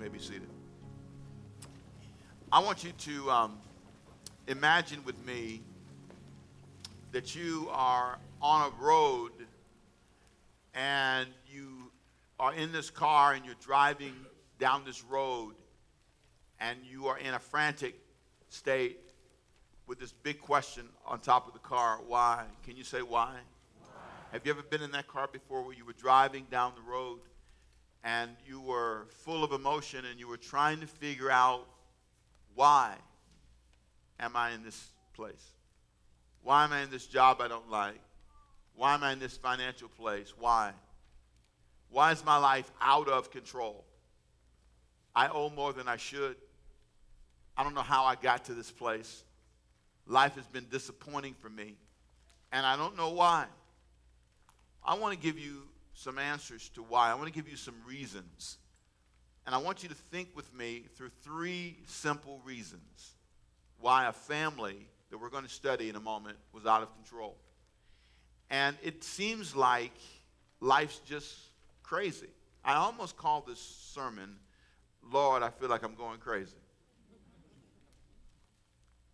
[0.00, 0.48] may be seated.
[2.50, 3.58] I want you to um,
[4.48, 5.60] imagine with me
[7.12, 9.32] that you are on a road
[10.72, 11.92] and you
[12.38, 14.14] are in this car and you're driving
[14.58, 15.54] down this road
[16.60, 17.94] and you are in a frantic
[18.48, 19.00] state
[19.86, 22.46] with this big question on top of the car why?
[22.64, 23.34] Can you say why?
[23.82, 23.90] why?
[24.32, 27.18] Have you ever been in that car before where you were driving down the road
[28.04, 31.66] and you were full of emotion and you were trying to figure out
[32.54, 32.94] why
[34.18, 35.52] am I in this place?
[36.42, 38.00] Why am I in this job I don't like?
[38.74, 40.32] Why am I in this financial place?
[40.38, 40.72] Why?
[41.90, 43.84] Why is my life out of control?
[45.14, 46.36] I owe more than I should.
[47.56, 49.24] I don't know how I got to this place.
[50.06, 51.76] Life has been disappointing for me,
[52.52, 53.44] and I don't know why.
[54.82, 55.64] I want to give you
[56.00, 57.10] some answers to why.
[57.10, 58.56] I want to give you some reasons.
[59.46, 63.14] And I want you to think with me through three simple reasons
[63.80, 67.36] why a family that we're going to study in a moment was out of control.
[68.48, 69.92] And it seems like
[70.60, 71.36] life's just
[71.82, 72.28] crazy.
[72.64, 74.36] I almost call this sermon,
[75.12, 76.56] Lord, I feel like I'm going crazy.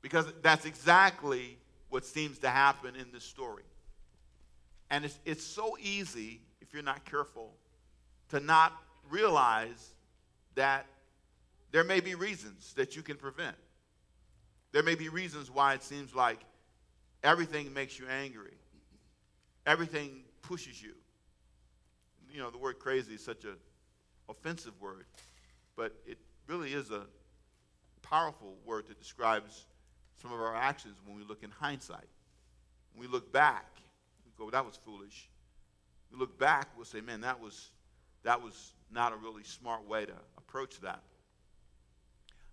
[0.02, 3.64] Because that's exactly what seems to happen in this story.
[4.90, 6.40] And it's, it's so easy,
[6.76, 7.54] you're not careful,
[8.28, 8.72] to not
[9.08, 9.94] realize
[10.54, 10.86] that
[11.72, 13.56] there may be reasons that you can prevent.
[14.72, 16.40] There may be reasons why it seems like
[17.24, 18.58] everything makes you angry,
[19.64, 20.92] everything pushes you.
[22.30, 23.56] You know, the word crazy is such an
[24.28, 25.06] offensive word,
[25.76, 27.06] but it really is a
[28.02, 29.64] powerful word that describes
[30.20, 32.08] some of our actions when we look in hindsight.
[32.94, 33.66] When we look back,
[34.26, 35.30] we go, that was foolish.
[36.12, 37.70] We look back, we'll say, man, that was,
[38.22, 41.02] that was not a really smart way to approach that.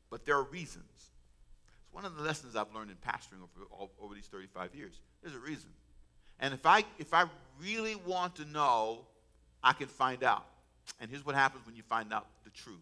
[0.10, 0.86] But there are reasons.
[0.96, 5.00] It's one of the lessons I've learned in pastoring over, over these 35 years.
[5.22, 5.70] There's a reason.
[6.40, 7.26] And if I, if I
[7.62, 9.06] really want to know,
[9.64, 10.46] I can find out.
[11.00, 12.78] And here's what happens when you find out the truth.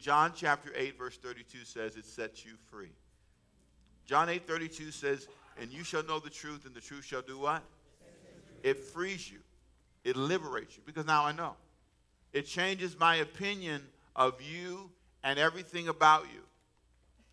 [0.00, 2.90] John chapter 8, verse 32 says, It sets you free.
[4.06, 5.28] John 8, 32 says,
[5.60, 7.62] And you shall know the truth, and the truth shall do what?
[8.62, 9.38] It frees you,
[10.04, 11.54] it liberates you, because now I know.
[12.32, 13.82] It changes my opinion
[14.14, 14.90] of you
[15.24, 16.40] and everything about you.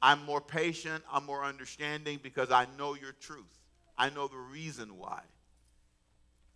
[0.02, 3.44] I'm more patient, I'm more understanding because I know your truth.
[3.98, 5.22] I know the reason why.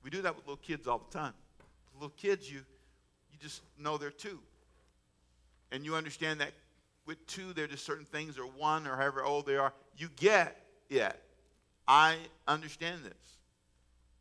[0.03, 1.34] We do that with little kids all the time.
[1.96, 4.40] Little kids, you, you just know they're two.
[5.72, 6.51] And you understand that
[7.06, 10.09] with two, there are just certain things, or one, or however old they are, you
[10.16, 10.56] get
[10.90, 11.19] it.
[11.88, 13.39] I understand this.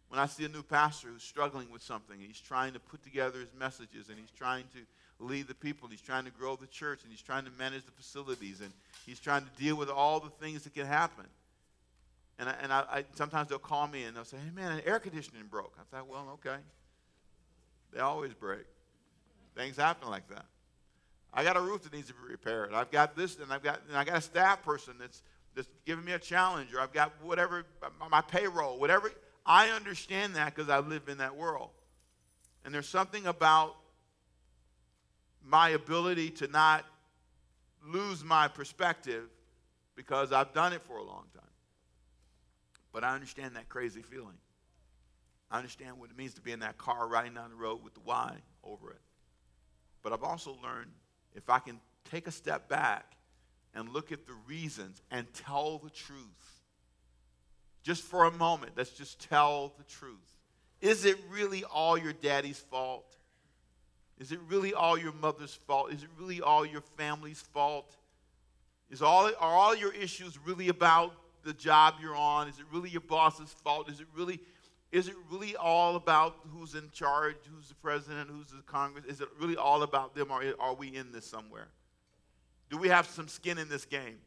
[0.08, 3.40] When I see a new pastor who's struggling with something, he's trying to put together
[3.40, 4.80] his messages and he's trying to
[5.24, 7.90] lead the people, he's trying to grow the church, and he's trying to manage the
[7.90, 8.70] facilities, and
[9.04, 11.24] he's trying to deal with all the things that can happen.
[12.38, 14.82] And, I, and I, I, sometimes they'll call me and they'll say, hey, man, an
[14.86, 15.74] air conditioning broke.
[15.78, 16.58] I thought, well, okay.
[17.92, 18.64] They always break.
[19.56, 20.44] Things happen like that.
[21.34, 22.72] I got a roof that needs to be repaired.
[22.72, 25.22] I've got this, and I've got, and I got a staff person that's,
[25.54, 27.64] that's giving me a challenge, or I've got whatever,
[28.00, 29.10] my, my payroll, whatever.
[29.48, 31.70] I understand that because I live in that world.
[32.64, 33.76] And there's something about
[35.42, 36.84] my ability to not
[37.82, 39.24] lose my perspective
[39.96, 41.44] because I've done it for a long time.
[42.92, 44.36] But I understand that crazy feeling.
[45.50, 47.94] I understand what it means to be in that car riding down the road with
[47.94, 49.00] the Y over it.
[50.02, 50.90] But I've also learned
[51.34, 51.80] if I can
[52.10, 53.16] take a step back
[53.74, 56.57] and look at the reasons and tell the truth,
[57.82, 60.36] just for a moment, let's just tell the truth.
[60.80, 63.16] Is it really all your daddy's fault?
[64.18, 65.92] Is it really all your mother's fault?
[65.92, 67.96] Is it really all your family's fault?
[68.90, 72.48] Is all, are all your issues really about the job you're on?
[72.48, 73.88] Is it really your boss's fault?
[73.88, 74.40] Is it really,
[74.90, 79.04] is it really all about who's in charge, who's the president, who's the Congress?
[79.06, 81.68] Is it really all about them, or are we in this somewhere?
[82.70, 84.18] Do we have some skin in this game?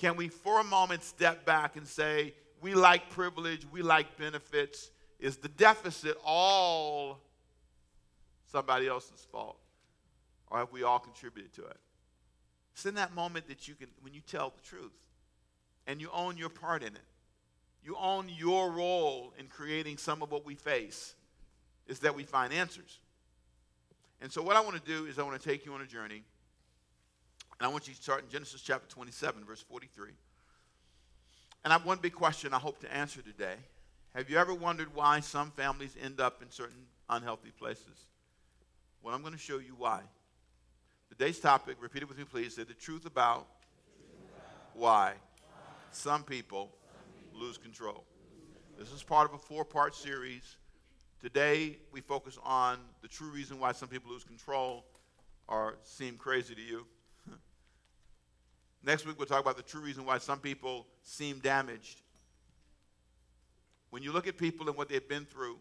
[0.00, 2.32] Can we, for a moment, step back and say,
[2.62, 4.90] we like privilege, we like benefits?
[5.18, 7.20] Is the deficit all
[8.50, 9.58] somebody else's fault?
[10.48, 11.76] Or have we all contributed to it?
[12.72, 14.96] It's in that moment that you can, when you tell the truth
[15.86, 17.02] and you own your part in it,
[17.84, 21.14] you own your role in creating some of what we face,
[21.88, 23.00] is that we find answers.
[24.22, 25.86] And so, what I want to do is, I want to take you on a
[25.86, 26.22] journey.
[27.60, 30.08] And I want you to start in Genesis chapter 27, verse 43.
[31.62, 33.56] And I have one big question I hope to answer today.
[34.14, 38.06] Have you ever wondered why some families end up in certain unhealthy places?
[39.02, 40.00] Well, I'm going to show you why.
[41.10, 42.56] Today's topic, repeat it with me, please.
[42.56, 43.46] Say the truth about
[44.72, 45.12] why
[45.90, 46.70] some people
[47.34, 48.04] lose control.
[48.78, 50.56] This is part of a four part series.
[51.20, 54.86] Today, we focus on the true reason why some people lose control
[55.46, 56.86] or seem crazy to you.
[58.82, 62.00] Next week, we'll talk about the true reason why some people seem damaged.
[63.90, 65.58] When you look at people and what they've been through,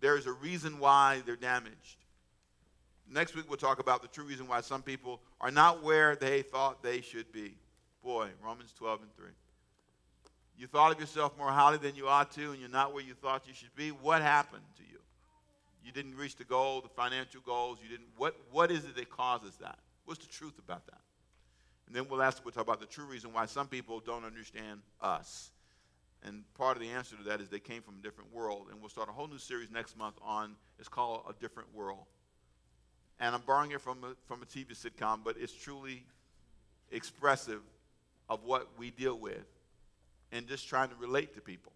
[0.00, 1.96] there is a reason why they're damaged.
[3.10, 6.42] Next week, we'll talk about the true reason why some people are not where they
[6.42, 7.54] thought they should be.
[8.02, 9.26] Boy, Romans 12 and 3.
[10.58, 13.14] You thought of yourself more highly than you ought to, and you're not where you
[13.14, 13.90] thought you should be.
[13.90, 14.98] What happened to you?
[15.84, 17.78] You didn't reach the goal, the financial goals.
[17.82, 18.08] You didn't.
[18.16, 19.78] What, what is it that causes that?
[20.04, 21.00] What's the truth about that?
[21.88, 24.80] And then we'll ask, we'll talk about the true reason why some people don't understand
[25.00, 25.50] us.
[26.22, 28.66] And part of the answer to that is they came from a different world.
[28.70, 32.04] And we'll start a whole new series next month on, it's called A Different World.
[33.18, 36.04] And I'm borrowing it from a, from a TV sitcom, but it's truly
[36.92, 37.62] expressive
[38.28, 39.46] of what we deal with
[40.30, 41.72] and just trying to relate to people.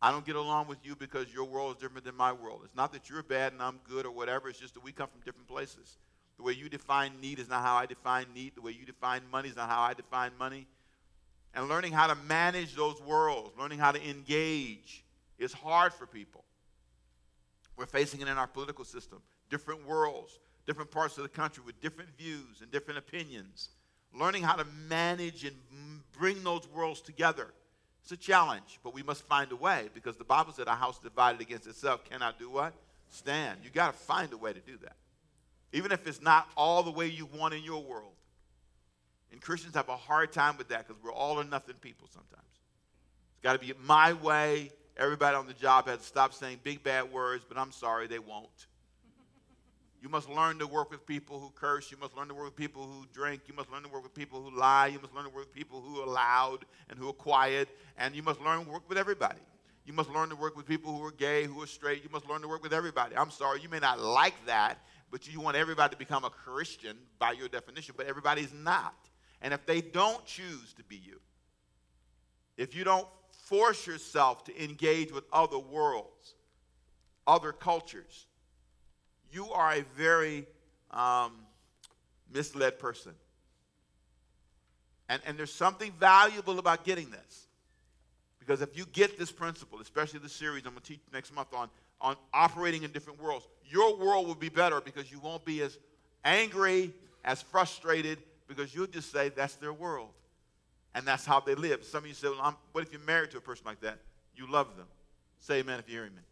[0.00, 2.62] I don't get along with you because your world is different than my world.
[2.64, 4.48] It's not that you're bad and I'm good or whatever.
[4.48, 5.98] It's just that we come from different places.
[6.36, 8.54] The way you define need is not how I define need.
[8.54, 10.66] The way you define money is not how I define money.
[11.54, 15.04] And learning how to manage those worlds, learning how to engage,
[15.38, 16.44] is hard for people.
[17.76, 19.20] We're facing it in our political system.
[19.48, 23.70] Different worlds, different parts of the country with different views and different opinions.
[24.14, 25.56] Learning how to manage and
[26.12, 27.48] bring those worlds together.
[28.02, 30.98] It's a challenge, but we must find a way because the Bible said a house
[30.98, 32.72] divided against itself cannot do what?
[33.10, 33.60] Stand.
[33.64, 34.96] You got to find a way to do that.
[35.76, 38.14] Even if it's not all the way you want in your world.
[39.30, 42.48] And Christians have a hard time with that because we're all or nothing people sometimes.
[43.34, 44.70] It's got to be my way.
[44.96, 48.18] Everybody on the job has to stop saying big bad words, but I'm sorry, they
[48.18, 48.68] won't.
[50.00, 51.90] You must learn to work with people who curse.
[51.90, 53.42] You must learn to work with people who drink.
[53.46, 54.86] You must learn to work with people who lie.
[54.86, 57.68] You must learn to work with people who are loud and who are quiet.
[57.98, 59.40] And you must learn to work with everybody.
[59.84, 62.02] You must learn to work with people who are gay, who are straight.
[62.02, 63.16] You must learn to work with everybody.
[63.16, 64.78] I'm sorry, you may not like that,
[65.10, 68.94] but you want everybody to become a Christian by your definition, but everybody's not.
[69.42, 71.20] And if they don't choose to be you,
[72.56, 73.06] if you don't
[73.44, 76.34] force yourself to engage with other worlds,
[77.26, 78.26] other cultures,
[79.30, 80.46] you are a very
[80.90, 81.32] um,
[82.32, 83.12] misled person.
[85.08, 87.46] And, and there's something valuable about getting this.
[88.38, 91.52] Because if you get this principle, especially the series I'm going to teach next month
[91.52, 91.68] on,
[92.00, 95.78] on operating in different worlds, your world will be better because you won't be as
[96.24, 96.92] angry,
[97.24, 98.18] as frustrated,
[98.48, 100.10] because you'll just say that's their world.
[100.94, 101.84] And that's how they live.
[101.84, 103.98] Some of you say, well, what if you're married to a person like that?
[104.34, 104.86] You love them.
[105.40, 106.22] Say amen if you're hearing me.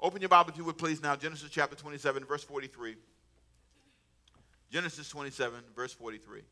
[0.00, 1.16] Open your Bible, if you would please, now.
[1.16, 2.96] Genesis chapter 27, verse 43.
[4.70, 6.42] Genesis 27, verse 43.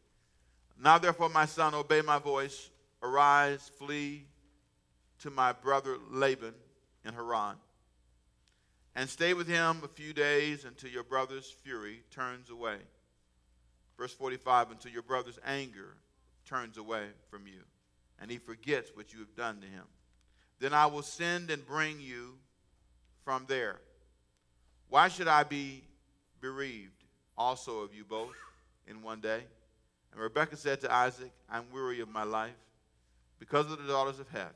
[0.82, 2.70] Now, therefore, my son, obey my voice.
[3.02, 4.24] Arise, flee
[5.20, 6.54] to my brother Laban
[7.04, 7.56] in Haran,
[8.96, 12.76] and stay with him a few days until your brother's fury turns away.
[13.98, 15.96] Verse 45 until your brother's anger
[16.44, 17.60] turns away from you,
[18.20, 19.84] and he forgets what you have done to him.
[20.60, 22.34] Then I will send and bring you
[23.24, 23.80] from there.
[24.88, 25.84] Why should I be
[26.40, 27.04] bereaved
[27.36, 28.34] also of you both
[28.86, 29.42] in one day?
[30.12, 32.54] And Rebekah said to Isaac, I'm weary of my life
[33.40, 34.54] because of the daughters of Heth.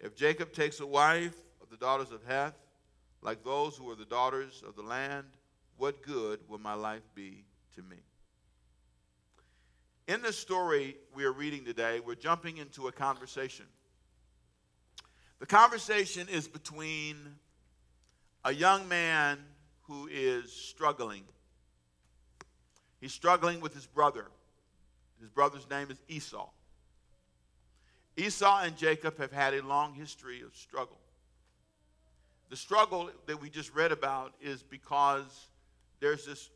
[0.00, 2.54] If Jacob takes a wife of the daughters of Heth,
[3.22, 5.26] like those who are the daughters of the land,
[5.76, 7.96] what good will my life be to me?
[10.08, 13.66] In the story we are reading today, we're jumping into a conversation.
[15.38, 17.16] The conversation is between
[18.44, 19.38] a young man
[19.82, 21.22] who is struggling.
[23.00, 24.26] He's struggling with his brother.
[25.20, 26.48] His brother's name is Esau.
[28.16, 30.99] Esau and Jacob have had a long history of struggle.
[32.50, 35.48] The struggle that we just read about is because
[36.00, 36.50] there's this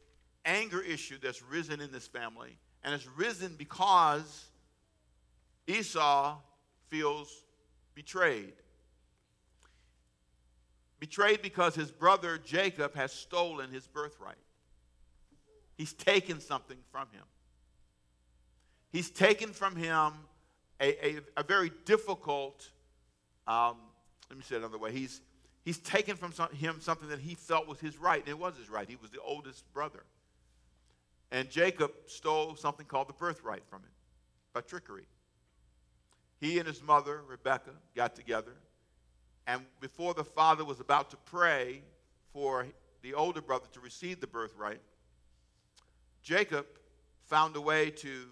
[0.45, 4.47] anger issue that's risen in this family, and it's risen because
[5.67, 6.37] Esau
[6.89, 7.45] feels
[7.95, 8.55] betrayed.
[10.99, 14.37] Betrayed because his brother Jacob has stolen his birthright.
[15.77, 17.25] He's taken something from him.
[18.91, 20.13] He's taken from him
[20.81, 22.69] a, a, a very difficult,
[23.47, 23.77] um,
[24.29, 24.93] let me say it another way.
[24.93, 25.21] He's,
[25.65, 28.57] he's taken from some, him something that he felt was his right, and it was
[28.57, 28.89] his right.
[28.89, 30.05] He was the oldest brother.
[31.31, 33.91] And Jacob stole something called the birthright from him
[34.53, 35.07] by trickery.
[36.41, 38.53] He and his mother, Rebekah, got together
[39.47, 41.83] and before the father was about to pray
[42.33, 42.67] for
[43.03, 44.81] the older brother, to receive the birthright,
[46.23, 46.67] Jacob
[47.25, 48.25] found a way to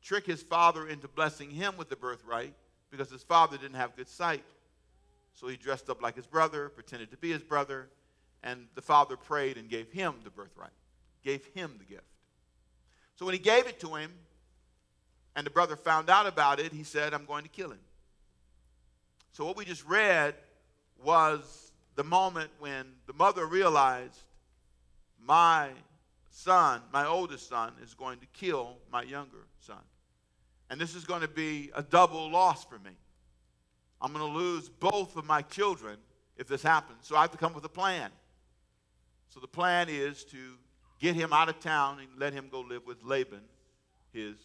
[0.00, 2.54] trick his father into blessing him with the birthright
[2.90, 4.42] because his father didn't have good sight.
[5.36, 7.88] So he dressed up like his brother, pretended to be his brother,
[8.42, 10.72] and the father prayed and gave him the birthright,
[11.22, 12.06] gave him the gift.
[13.16, 14.12] So when he gave it to him,
[15.36, 17.80] and the brother found out about it, he said, I'm going to kill him.
[19.32, 20.34] So what we just read
[21.04, 24.18] was the moment when the mother realized
[25.22, 25.68] my
[26.30, 29.76] son, my oldest son, is going to kill my younger son.
[30.70, 32.92] And this is going to be a double loss for me.
[34.00, 35.98] I'm going to lose both of my children
[36.36, 36.98] if this happens.
[37.02, 38.10] So I have to come with a plan.
[39.28, 40.36] So the plan is to
[40.98, 43.42] get him out of town and let him go live with Laban,
[44.12, 44.36] his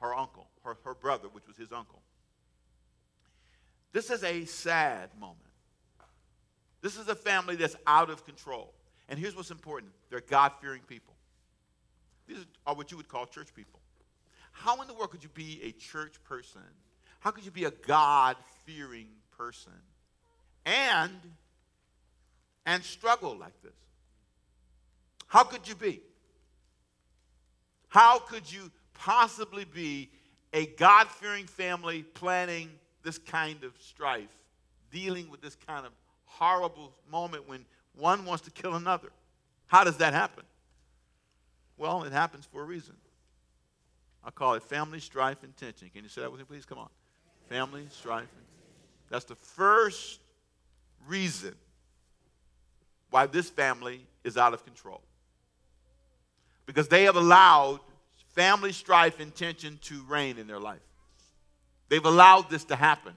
[0.00, 2.02] her uncle, her, her brother, which was his uncle.
[3.92, 5.38] This is a sad moment.
[6.80, 8.74] This is a family that's out of control.
[9.08, 11.14] And here's what's important they're God fearing people.
[12.26, 13.80] These are what you would call church people.
[14.52, 16.60] How in the world could you be a church person?
[17.20, 19.72] How could you be a God fearing person
[20.64, 21.12] and
[22.66, 23.72] and struggle like this?
[25.26, 26.02] How could you be?
[27.88, 30.10] How could you possibly be
[30.52, 32.70] a God fearing family planning
[33.02, 34.28] this kind of strife,
[34.90, 35.92] dealing with this kind of
[36.24, 37.64] horrible moment when
[37.96, 39.08] one wants to kill another?
[39.66, 40.44] How does that happen?
[41.76, 42.96] Well, it happens for a reason.
[44.24, 45.90] I call it family strife and tension.
[45.90, 46.66] Can you say that with me, please?
[46.66, 46.88] Come on.
[47.48, 48.28] Family strife.
[49.10, 50.20] That's the first
[51.06, 51.54] reason
[53.10, 55.00] why this family is out of control.
[56.66, 57.80] Because they have allowed
[58.34, 60.78] family strife and tension to reign in their life.
[61.88, 63.16] They've allowed this to happen.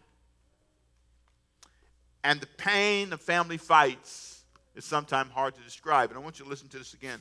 [2.23, 4.43] And the pain of family fights
[4.75, 6.09] is sometimes hard to describe.
[6.09, 7.19] And I want you to listen to this again.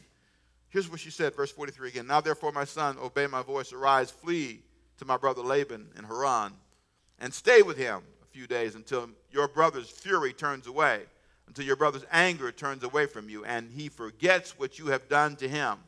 [0.69, 2.07] Here's what she said, verse 43 again.
[2.07, 4.61] Now, therefore, my son, obey my voice, arise, flee
[4.99, 6.53] to my brother Laban in Haran,
[7.21, 11.03] and stay with him a few days until your brother's fury turns away,
[11.47, 15.37] until your brother's anger turns away from you, and he forgets what you have done
[15.37, 15.79] to him.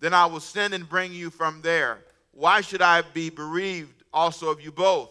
[0.00, 1.98] Then I will send and bring you from there.
[2.32, 5.10] Why should I be bereaved also of you both?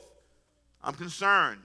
[0.84, 1.62] I'm concerned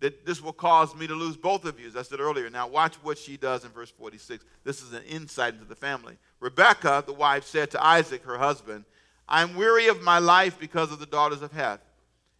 [0.00, 2.48] that this will cause me to lose both of you, as I said earlier.
[2.48, 4.44] Now, watch what she does in verse 46.
[4.64, 6.16] This is an insight into the family.
[6.40, 8.84] Rebekah, the wife, said to Isaac, her husband,
[9.28, 11.80] I'm weary of my life because of the daughters of Heth.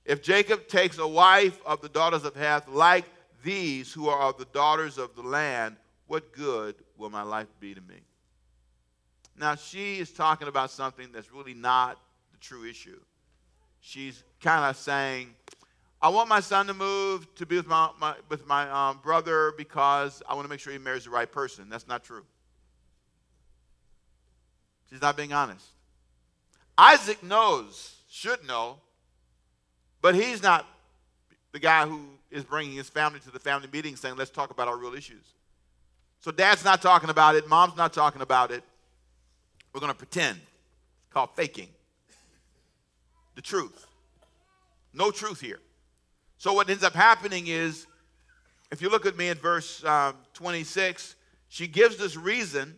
[0.08, 3.04] If Jacob takes a wife of the daughters of Heth like
[3.44, 7.74] these who are of the daughters of the land, what good will my life be
[7.74, 7.96] to me?
[9.38, 12.00] Now, she is talking about something that's really not
[12.32, 12.98] the true issue.
[13.80, 15.34] She's kind of saying,
[16.00, 19.52] I want my son to move to be with my, my with my um, brother
[19.58, 21.68] because I want to make sure he marries the right person.
[21.68, 22.24] That's not true.
[24.88, 25.66] She's not being honest.
[26.78, 28.78] Isaac knows, should know,
[30.00, 30.66] but he's not
[31.52, 32.00] the guy who
[32.30, 35.34] is bringing his family to the family meeting saying, let's talk about our real issues.
[36.20, 38.62] So dad's not talking about it, mom's not talking about it.
[39.72, 40.38] We're going to pretend.
[40.38, 41.68] It's called faking.
[43.34, 43.86] The truth.
[44.92, 45.60] No truth here.
[46.38, 47.86] So what ends up happening is,
[48.70, 51.14] if you look at me in verse um, 26,
[51.48, 52.76] she gives this reason.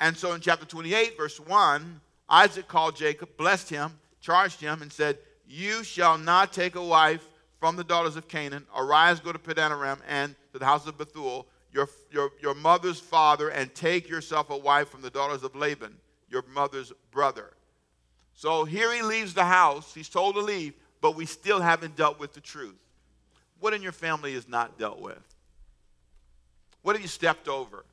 [0.00, 4.92] And so in chapter 28, verse 1, Isaac called Jacob, blessed him, charged him, and
[4.92, 5.18] said,
[5.52, 7.26] You shall not take a wife
[7.58, 8.66] from the daughters of Canaan.
[8.74, 13.48] Arise, go to Padanaram and to the house of Bethuel, your, your, your mother's father,
[13.48, 15.96] and take yourself a wife from the daughters of Laban,
[16.28, 17.50] your mother's brother.
[18.34, 19.92] So here he leaves the house.
[19.92, 22.76] He's told to leave but we still haven't dealt with the truth.
[23.58, 25.22] What in your family is not dealt with?
[26.82, 27.84] What have you stepped over?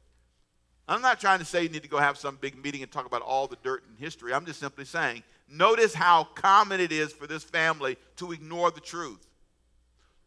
[0.88, 3.06] I'm not trying to say you need to go have some big meeting and talk
[3.06, 4.34] about all the dirt in history.
[4.34, 8.82] I'm just simply saying, notice how common it is for this family to ignore the
[8.82, 9.25] truth.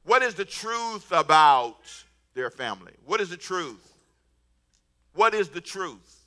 [0.05, 1.79] What is the truth about
[2.35, 2.93] their family?
[3.05, 3.95] What is the truth?
[5.15, 6.25] What is the truth?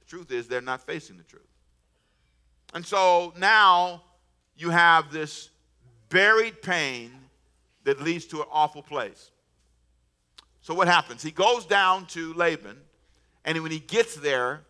[0.00, 1.42] The truth is they're not facing the truth.
[2.74, 4.02] And so now
[4.56, 5.50] you have this
[6.08, 7.10] buried pain
[7.84, 9.30] that leads to an awful place.
[10.60, 11.22] So, what happens?
[11.22, 12.76] He goes down to Laban,
[13.44, 14.64] and when he gets there,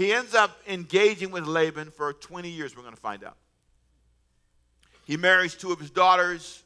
[0.00, 3.36] he ends up engaging with Laban for 20 years, we're going to find out.
[5.04, 6.62] He marries two of his daughters.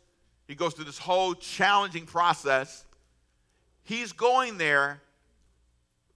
[0.47, 2.85] He goes through this whole challenging process.
[3.83, 5.01] He's going there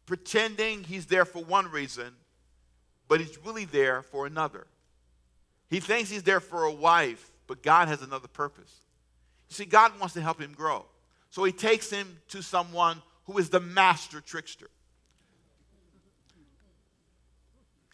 [0.07, 2.15] pretending he's there for one reason,
[3.09, 4.69] but he's really there for another.
[5.71, 8.73] He thinks he's there for a wife, but God has another purpose.
[9.49, 10.85] You see, God wants to help him grow.
[11.31, 14.71] So he takes him to someone who is the master trickster.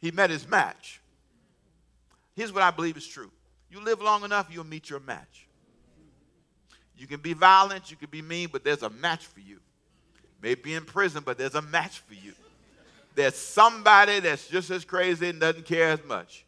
[0.05, 1.01] He met his match.
[2.37, 3.31] Here's what I believe is true
[3.71, 5.49] you live long enough, you'll meet your match.
[6.99, 9.61] You can be violent, you can be mean, but there's a match for you.
[10.43, 12.35] Maybe in prison, but there's a match for you.
[13.15, 16.45] There's somebody that's just as crazy and doesn't care as much.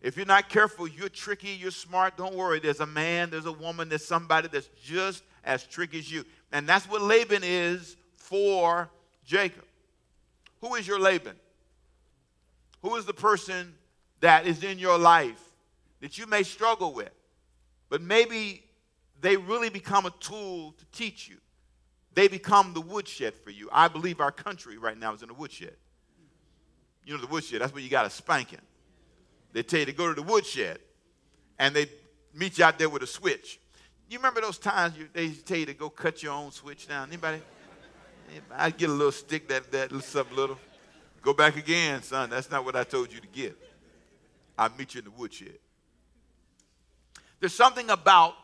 [0.00, 2.60] If you're not careful, you're tricky, you're smart, don't worry.
[2.60, 6.24] There's a man, there's a woman, there's somebody that's just as tricky as you.
[6.50, 8.88] And that's what Laban is for
[9.26, 9.64] Jacob.
[10.62, 11.36] Who is your Laban?
[12.86, 13.74] Who is the person
[14.20, 15.40] that is in your life
[16.00, 17.10] that you may struggle with,
[17.88, 18.62] but maybe
[19.20, 21.38] they really become a tool to teach you?
[22.14, 23.68] They become the woodshed for you.
[23.72, 25.74] I believe our country right now is in a woodshed.
[27.04, 28.62] You know the woodshed, that's where you got a spanking.
[29.52, 30.78] They tell you to go to the woodshed
[31.58, 31.86] and they
[32.32, 33.58] meet you out there with a switch.
[34.08, 37.08] You remember those times you, they tell you to go cut your own switch down?
[37.08, 37.42] Anybody?
[38.54, 40.56] I'd get a little stick that, that lifts up a little.
[41.22, 42.30] Go back again, son.
[42.30, 43.56] That's not what I told you to get.
[44.56, 45.58] I'll meet you in the woodshed.
[47.40, 48.34] There's something about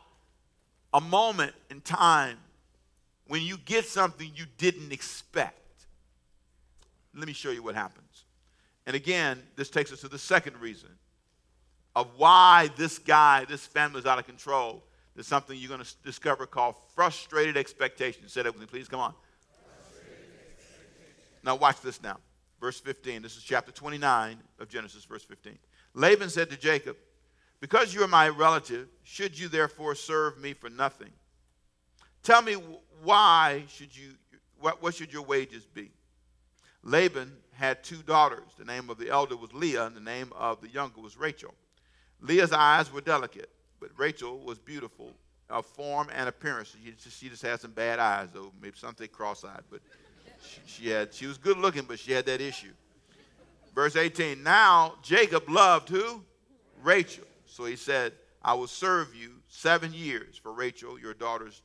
[0.93, 2.37] a moment in time
[3.27, 5.59] when you get something you didn't expect.
[7.15, 8.25] Let me show you what happens.
[8.85, 10.89] And again, this takes us to the second reason
[11.95, 14.83] of why this guy, this family is out of control.
[15.15, 18.33] There's something you're going to discover called frustrated expectations.
[18.33, 18.87] Say that with me, please.
[18.87, 19.13] Come on.
[21.43, 22.17] Now, watch this now.
[22.63, 23.21] Verse 15.
[23.21, 25.57] This is chapter 29 of Genesis, verse 15.
[25.95, 26.95] Laban said to Jacob,
[27.59, 31.09] Because you are my relative, should you therefore serve me for nothing?
[32.23, 32.53] Tell me
[33.03, 34.11] why should you,
[34.61, 35.91] what, what should your wages be?
[36.83, 38.53] Laban had two daughters.
[38.57, 41.53] The name of the elder was Leah, and the name of the younger was Rachel.
[42.21, 43.49] Leah's eyes were delicate,
[43.81, 45.11] but Rachel was beautiful
[45.49, 46.73] of form and appearance.
[46.81, 48.53] She just, she just had some bad eyes, though.
[48.61, 49.81] Maybe something cross-eyed, but
[50.65, 52.71] she, had she was good looking, but she had that issue.
[53.73, 54.43] Verse 18.
[54.43, 56.23] Now Jacob loved who?
[56.83, 57.25] Rachel.
[57.45, 61.61] So he said, "I will serve you seven years for Rachel, your daughter's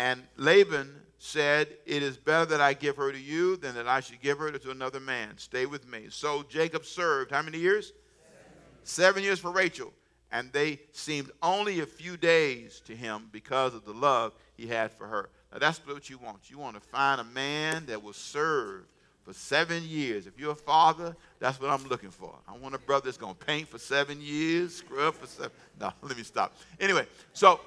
[0.00, 4.00] and Laban said, It is better that I give her to you than that I
[4.00, 5.36] should give her to another man.
[5.36, 6.06] Stay with me.
[6.08, 7.92] So Jacob served how many years?
[8.22, 9.92] Seven, Seven years for Rachel.
[10.32, 14.90] And they seemed only a few days to him because of the love he had
[14.90, 15.28] for her.
[15.52, 16.50] Now that's what you want.
[16.50, 18.84] You want to find a man that will serve
[19.24, 20.26] for seven years.
[20.26, 22.34] If you're a father, that's what I'm looking for.
[22.48, 25.52] I want a brother that's going to paint for seven years, scrub for seven.
[25.80, 26.52] No, let me stop.
[26.78, 27.60] Anyway, so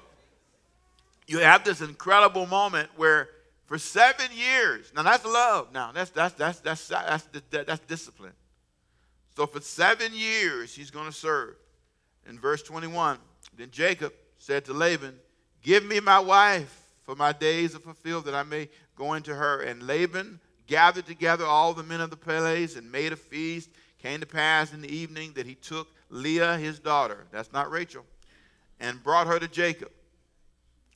[1.26, 3.28] you have this incredible moment where
[3.66, 5.72] for seven years, now that's love.
[5.72, 8.34] Now that's that's that's that's that's that's, that's discipline.
[9.36, 11.56] So for seven years he's going to serve.
[12.26, 13.18] In verse 21,
[13.56, 15.18] then Jacob said to Laban,
[15.62, 19.60] "Give me my wife, for my days are fulfilled, that I may go into her."
[19.60, 23.70] And Laban gathered together all the men of the palace and made a feast.
[23.98, 28.04] Came to pass in the evening that he took Leah his daughter, that's not Rachel,
[28.78, 29.90] and brought her to Jacob.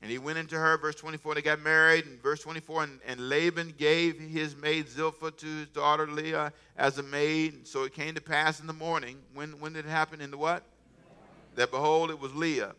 [0.01, 2.07] And he went into her, verse 24, they got married.
[2.07, 6.99] And verse 24, and, and Laban gave his maid Zilpah to his daughter Leah as
[6.99, 7.55] a maid.
[7.55, 9.19] And so it came to pass in the morning.
[9.35, 10.21] When, when did it happen?
[10.21, 10.63] In the what?
[11.57, 12.77] That behold, it was Leah.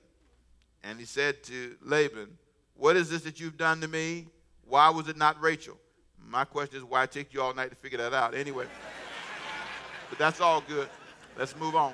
[0.82, 2.38] And he said to Laban,
[2.80, 4.28] What is this that you've done to me?
[4.66, 5.78] Why was it not Rachel?
[6.26, 8.34] My question is, why take you all night to figure that out?
[8.34, 8.68] Anyway,
[10.10, 10.88] but that's all good.
[11.38, 11.94] Let's move on.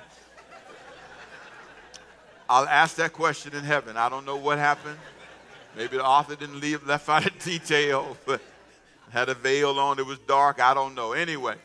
[2.48, 3.96] I'll ask that question in heaven.
[3.96, 4.96] I don't know what happened.
[5.76, 8.40] Maybe the author didn't leave left out a detail, but
[9.10, 9.98] had a veil on.
[9.98, 10.60] It was dark.
[10.60, 11.14] I don't know.
[11.14, 11.56] Anyway,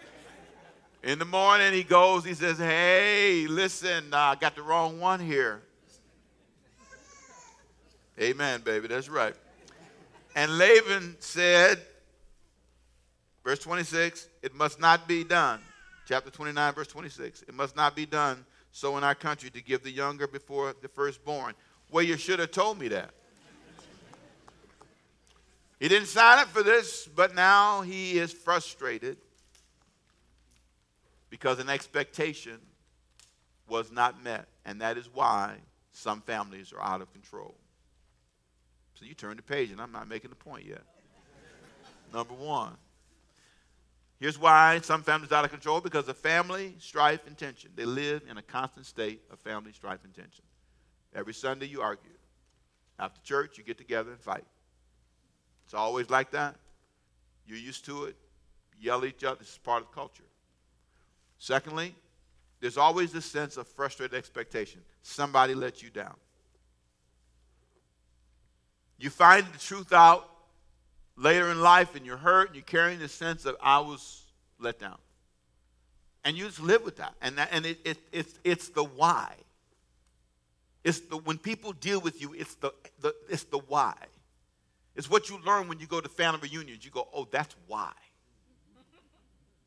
[1.04, 2.26] in the morning he goes.
[2.26, 5.62] He says, "Hey, listen, I got the wrong one here."
[8.22, 8.88] Amen, baby.
[8.88, 9.34] That's right.
[10.36, 11.82] And Laban said,
[13.44, 15.60] verse 26, it must not be done.
[16.08, 17.44] Chapter 29, verse 26.
[17.44, 20.88] It must not be done so in our country to give the younger before the
[20.88, 21.56] firstborn.
[21.90, 23.10] Well, you should have told me that.
[25.80, 29.18] He didn't sign up for this, but now he is frustrated
[31.32, 32.60] because an expectation
[33.68, 34.48] was not met.
[34.64, 35.56] And that is why
[35.92, 37.56] some families are out of control.
[39.02, 40.84] So you turn the page, and I'm not making the point yet.
[42.14, 42.74] Number one.
[44.20, 47.72] Here's why some families are out of control because of family strife and tension.
[47.76, 50.44] They live in a constant state of family strife and tension.
[51.16, 52.12] Every Sunday you argue.
[53.00, 54.46] After church, you get together and fight.
[55.66, 56.58] It's always like that.
[57.48, 58.16] You're used to it.
[58.80, 59.40] Yell at each other.
[59.40, 60.24] This is part of the culture.
[61.40, 61.96] Secondly,
[62.60, 64.82] there's always this sense of frustrated expectation.
[65.02, 66.14] Somebody let you down.
[69.02, 70.30] You find the truth out,
[71.18, 74.24] later in life and you're hurt and you're carrying the sense of I was
[74.60, 74.98] let down.
[76.24, 77.14] And you just live with that.
[77.22, 79.34] And, that, and it, it, it's, it's the why.
[80.84, 83.96] It's the, when people deal with you, it's the, the, it's the why.
[84.96, 86.86] It's what you learn when you go to family reunions.
[86.86, 87.92] You go, oh, that's why.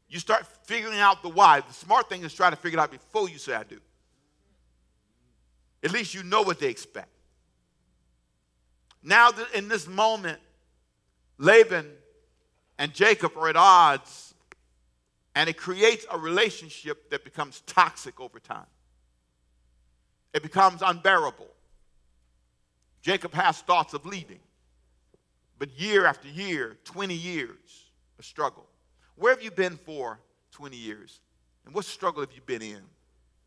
[0.09, 1.61] You start figuring out the why.
[1.61, 3.81] The smart thing is try to figure it out before you say I do.
[5.83, 7.09] At least you know what they expect.
[9.05, 10.41] Now, in this moment,
[11.37, 11.87] Laban
[12.79, 14.35] and Jacob are at odds,
[15.35, 18.67] and it creates a relationship that becomes toxic over time.
[20.33, 21.49] It becomes unbearable.
[23.03, 24.41] Jacob has thoughts of leaving,
[25.59, 28.67] but year after year, 20 years, a struggle.
[29.17, 30.19] Where have you been for
[30.53, 31.21] 20 years?
[31.67, 32.81] And what struggle have you been in?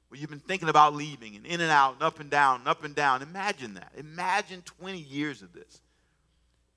[0.10, 2.67] Where you've been thinking about leaving and in and out and up and down and
[2.67, 3.22] up and down.
[3.22, 3.91] Imagine that.
[3.98, 5.82] Imagine 20 years of this.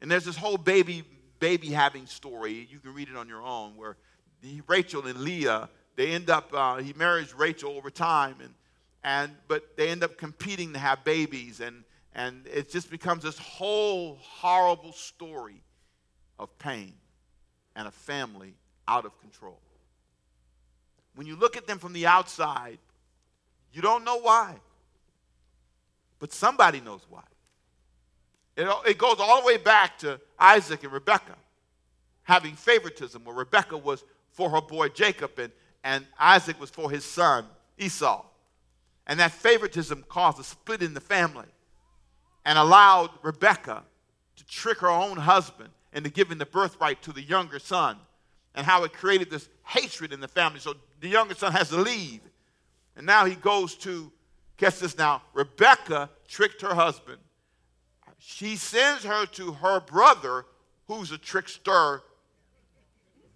[0.00, 1.04] And there's this whole baby
[1.40, 2.68] baby having story.
[2.70, 3.96] You can read it on your own where
[4.68, 8.54] Rachel and Leah, they end up, uh, he marries Rachel over time, and,
[9.02, 11.60] and, but they end up competing to have babies.
[11.60, 11.82] And,
[12.14, 15.62] and it just becomes this whole horrible story
[16.38, 16.92] of pain
[17.74, 18.54] and a family
[18.86, 19.58] out of control.
[21.16, 22.78] When you look at them from the outside,
[23.72, 24.56] you don't know why,
[26.18, 27.22] but somebody knows why.
[28.56, 31.36] It, it goes all the way back to Isaac and Rebekah
[32.22, 35.52] having favoritism, where Rebekah was for her boy Jacob and,
[35.82, 37.46] and Isaac was for his son
[37.78, 38.24] Esau.
[39.06, 41.48] And that favoritism caused a split in the family
[42.44, 43.82] and allowed Rebekah
[44.36, 47.96] to trick her own husband into giving the birthright to the younger son,
[48.54, 50.60] and how it created this hatred in the family.
[50.60, 52.20] So the younger son has to leave
[52.96, 54.12] and now he goes to,
[54.56, 57.18] guess this now, Rebekah tricked her husband.
[58.18, 60.44] She sends her to her brother,
[60.86, 62.02] who's a trickster,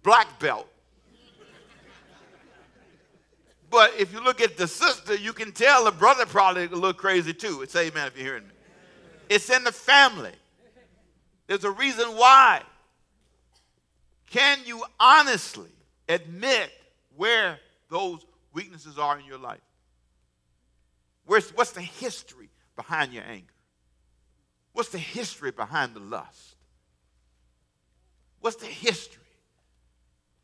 [0.03, 0.67] black belt.
[3.71, 6.93] But if you look at the sister, you can tell the brother probably a little
[6.93, 7.61] crazy too.
[7.61, 8.53] It's amen if you're hearing me.
[9.27, 10.31] It's in the family.
[11.47, 12.61] There's a reason why.
[14.29, 15.71] Can you honestly
[16.07, 16.71] admit
[17.15, 19.61] where those weaknesses are in your life?
[21.25, 23.53] Where's, what's the history behind your anger?
[24.73, 26.55] What's the history behind the lust?
[28.39, 29.21] What's the history?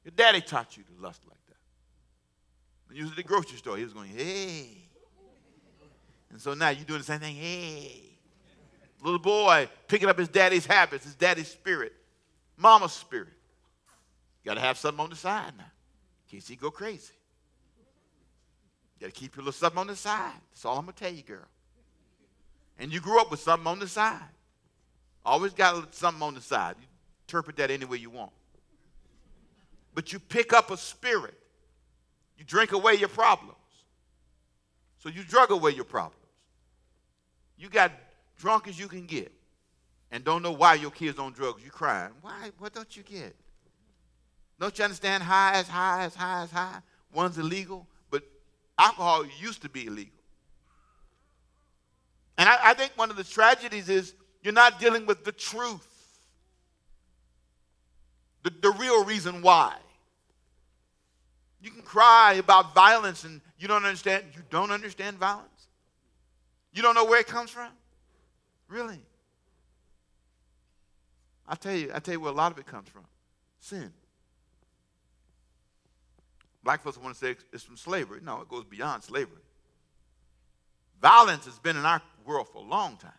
[0.04, 1.58] Your daddy taught you to lust like that.
[2.88, 4.68] When you was at the grocery store, he was going, hey.
[6.32, 8.04] And so now you're doing the same thing, hey.
[9.04, 11.94] Little boy picking up his daddy's habits, his daddy's spirit,
[12.58, 13.34] mama's spirit.
[14.44, 17.14] You got to have something on the side now in case he go crazy.
[19.02, 20.36] You got to keep your little something on the side.
[20.52, 21.48] That's all I'm going to tell you, girl.
[22.78, 24.22] And you grew up with something on the side.
[25.26, 26.76] Always got something on the side.
[26.80, 26.86] You
[27.28, 28.30] interpret that any way you want.
[29.96, 31.34] But you pick up a spirit.
[32.38, 33.56] You drink away your problems.
[35.00, 36.16] So you drug away your problems.
[37.58, 37.92] You got
[38.38, 39.32] drunk as you can get
[40.12, 41.64] and don't know why your kids on drugs.
[41.66, 42.12] You crying.
[42.22, 42.52] Why?
[42.60, 43.36] What don't you get?
[44.60, 46.82] Don't you understand high as high as high as high?
[47.12, 47.88] One's illegal,
[48.82, 50.14] alcohol used to be illegal.
[52.38, 55.88] And I, I think one of the tragedies is you're not dealing with the truth,
[58.44, 59.76] the, the real reason why.
[61.62, 64.24] You can cry about violence and you don't understand.
[64.36, 65.68] You don't understand violence.
[66.74, 67.70] You don't know where it comes from.
[68.68, 69.00] Really?
[71.48, 73.04] I tell you, I tell you where a lot of it comes from.
[73.60, 73.94] Sin.
[76.64, 78.20] Black folks want to say it's from slavery.
[78.24, 79.42] No, it goes beyond slavery.
[81.02, 83.12] Violence has been in our world for a long time.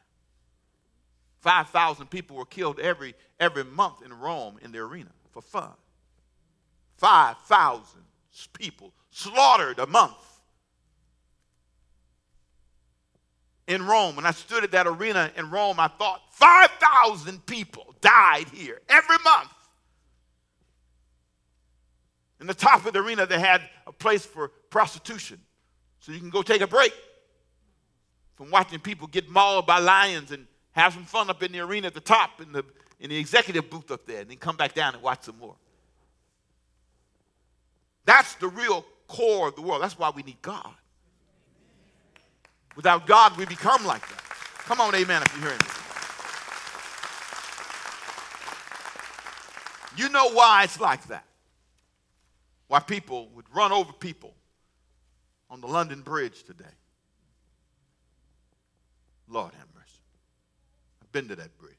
[1.41, 5.73] 5,000 people were killed every, every month in Rome in the arena for fun.
[6.99, 8.01] 5,000
[8.53, 10.15] people slaughtered a month
[13.67, 14.15] in Rome.
[14.15, 19.17] When I stood at that arena in Rome, I thought 5,000 people died here every
[19.25, 19.51] month.
[22.43, 25.41] In the top of the arena, they had a place for prostitution.
[26.01, 26.93] So you can go take a break
[28.35, 31.87] from watching people get mauled by lions and have some fun up in the arena
[31.87, 32.65] at the top in the,
[32.99, 35.55] in the executive booth up there, and then come back down and watch some more.
[38.07, 39.81] That's the real core of the world.
[39.81, 40.75] That's why we need God.
[42.75, 44.21] Without God, we become like that.
[44.65, 45.67] Come on, amen, if you're hearing me.
[49.97, 51.25] You know why it's like that
[52.73, 54.33] why people would run over people
[55.51, 56.65] on the London Bridge today.
[59.29, 60.01] Lord have mercy.
[61.03, 61.77] I've been to that bridge.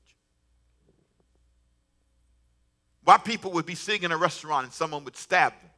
[3.03, 5.71] Why people would be sitting in a restaurant and someone would stab them.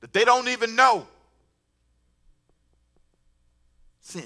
[0.00, 1.06] That they don't even know.
[4.00, 4.24] Sin.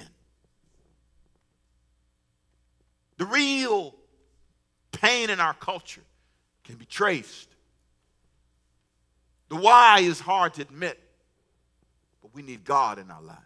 [3.16, 3.96] The real
[4.92, 6.05] pain in our culture
[6.62, 7.48] can be traced.
[9.48, 10.98] The why is hard to admit,
[12.20, 13.40] but we need God in our lives.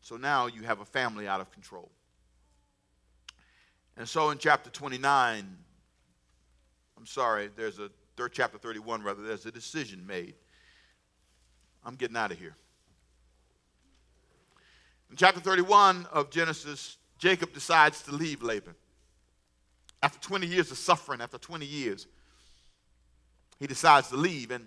[0.00, 1.90] So now you have a family out of control.
[3.96, 5.56] And so in chapter 29,
[6.98, 10.34] I'm sorry, there's a third chapter 31 rather, there's a decision made.
[11.84, 12.56] I'm getting out of here.
[15.10, 18.74] In chapter 31 of Genesis, Jacob decides to leave Laban.
[20.02, 22.06] After 20 years of suffering, after 20 years,
[23.60, 24.50] he decides to leave.
[24.50, 24.66] And,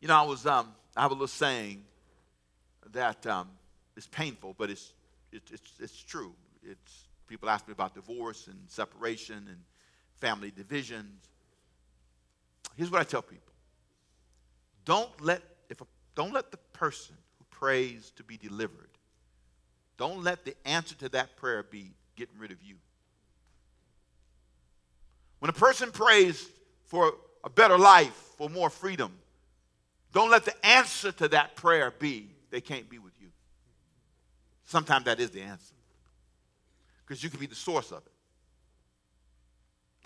[0.00, 1.84] you know, I was, um, I have a little saying
[2.92, 3.48] that um,
[3.96, 4.92] it's painful, but it's,
[5.32, 6.32] it, it's, it's true.
[6.62, 9.58] It's, people ask me about divorce and separation and
[10.16, 11.28] family divisions.
[12.76, 13.52] Here's what I tell people.
[14.84, 18.88] Don't let, if a, don't let the person who prays to be delivered,
[19.96, 22.76] don't let the answer to that prayer be getting rid of you.
[25.40, 26.48] When a person prays
[26.86, 29.12] for a better life, for more freedom,
[30.12, 33.28] don't let the answer to that prayer be they can't be with you.
[34.64, 35.74] Sometimes that is the answer.
[37.04, 38.12] Because you can be the source of it.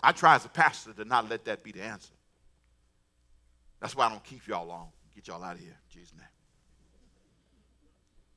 [0.01, 2.13] I try as a pastor to not let that be the answer.
[3.79, 4.89] That's why I don't keep y'all long.
[5.13, 6.27] Get y'all out of here, Jesus' name.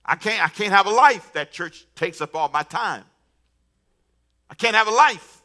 [0.04, 3.04] I can't, I can't have a life that church takes up all my time.
[4.48, 5.39] I can't have a life.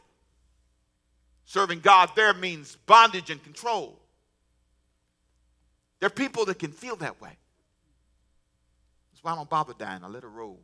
[1.46, 3.98] Serving God there means bondage and control.
[6.00, 7.30] There are people that can feel that way.
[9.12, 10.02] That's why I don't bother dying.
[10.04, 10.60] I let it roll.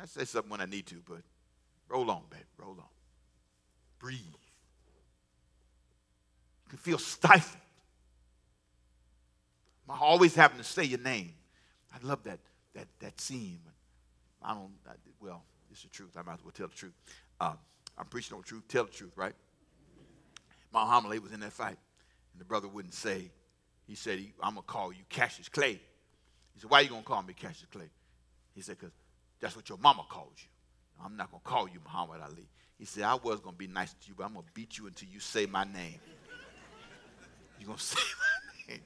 [0.00, 1.22] I say something when I need to, but
[1.88, 2.40] roll on, babe.
[2.58, 2.84] Roll on.
[3.98, 4.18] Breathe.
[6.64, 7.62] You can feel stifled.
[9.88, 11.32] I'm always having to say your name.
[11.94, 12.40] I love that
[12.74, 13.60] that that scene.
[14.42, 14.72] I don't.
[14.86, 16.10] I, well, it's the truth.
[16.16, 16.92] I might as well tell the truth.
[17.40, 17.56] Um,
[17.98, 18.68] I'm preaching on truth.
[18.68, 19.34] Tell the truth, right?
[20.72, 21.78] Muhammad Ali was in that fight,
[22.32, 23.30] and the brother wouldn't say.
[23.86, 25.80] He said, "I'm gonna call you Cassius Clay."
[26.54, 27.88] He said, "Why are you gonna call me Cassius Clay?"
[28.54, 28.90] He said, "Cause
[29.40, 30.48] that's what your mama called you.
[31.04, 32.48] I'm not going to call you Muhammad Ali.
[32.78, 34.78] He said, I was going to be nice to you, but I'm going to beat
[34.78, 35.98] you until you say my name.
[37.58, 38.82] You're going to say my name.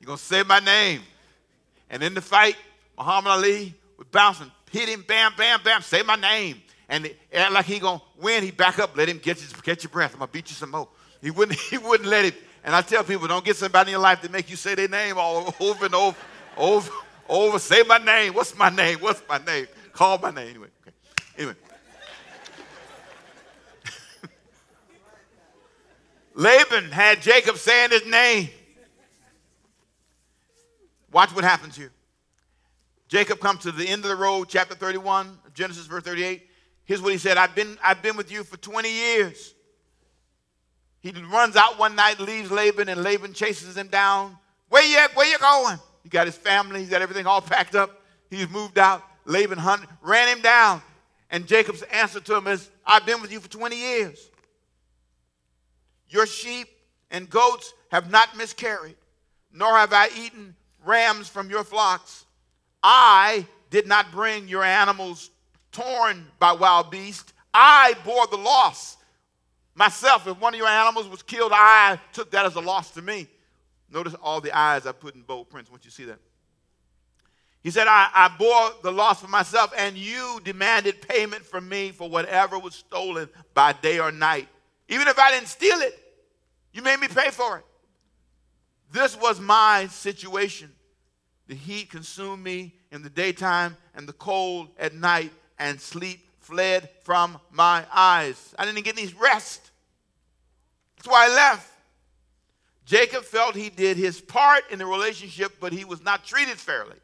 [0.00, 1.02] You're going to say my name.
[1.90, 2.56] And in the fight,
[2.96, 6.62] Muhammad Ali would bounce and hit him, bam, bam, bam, say my name.
[6.88, 9.90] And act like he to win, he back up, let him get, his, get your
[9.90, 10.14] breath.
[10.14, 10.88] I'm to beat you some more.
[11.20, 12.34] He wouldn't, he wouldn't let it.
[12.62, 14.88] And I tell people, don't get somebody in your life to make you say their
[14.88, 16.16] name all over and over,
[16.56, 16.90] over,
[17.28, 17.58] over.
[17.58, 18.34] Say my name.
[18.34, 18.98] What's my name?
[19.00, 19.66] What's my name?
[19.92, 20.48] Call my name.
[20.48, 20.96] Anyway, okay.
[21.38, 21.54] Anyway.
[26.34, 28.48] Laban had Jacob saying his name.
[31.12, 31.92] Watch what happens here.
[33.08, 36.48] Jacob comes to the end of the road, chapter 31, Genesis, verse 38.
[36.84, 39.54] Here's what he said I've been, I've been with you for 20 years.
[41.00, 44.38] He runs out one night, leaves Laban, and Laban chases him down.
[44.68, 45.14] Where you at?
[45.14, 45.78] Where you going?
[46.02, 48.00] He got his family, he's got everything all packed up.
[48.30, 49.02] He's moved out.
[49.26, 50.82] Laban hunted, ran him down.
[51.30, 54.30] And Jacob's answer to him is, I've been with you for 20 years.
[56.08, 56.68] Your sheep
[57.10, 58.96] and goats have not miscarried,
[59.52, 62.24] nor have I eaten rams from your flocks.
[62.82, 65.30] I did not bring your animals
[65.74, 67.32] torn by wild beasts.
[67.52, 68.96] I bore the loss
[69.74, 70.26] myself.
[70.26, 73.28] If one of your animals was killed, I took that as a loss to me.
[73.90, 75.70] Notice all the eyes I put in bold prints.
[75.70, 76.18] Once you see that.
[77.62, 81.92] He said, I, I bore the loss for myself, and you demanded payment from me
[81.92, 84.48] for whatever was stolen by day or night.
[84.88, 85.98] Even if I didn't steal it,
[86.74, 87.64] you made me pay for it.
[88.92, 90.70] This was my situation.
[91.46, 96.88] The heat consumed me in the daytime, and the cold at night, and sleep fled
[97.02, 98.54] from my eyes.
[98.58, 99.70] I didn't get any rest.
[100.96, 101.70] That's why I left.
[102.84, 106.96] Jacob felt he did his part in the relationship, but he was not treated fairly.